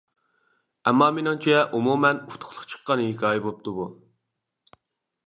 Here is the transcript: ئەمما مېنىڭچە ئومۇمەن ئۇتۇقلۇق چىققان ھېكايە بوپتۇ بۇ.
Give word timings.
ئەمما 0.91 1.09
مېنىڭچە 1.17 1.59
ئومۇمەن 1.79 2.21
ئۇتۇقلۇق 2.23 2.63
چىققان 2.73 3.05
ھېكايە 3.09 3.45
بوپتۇ 3.45 3.75
بۇ. 3.77 3.87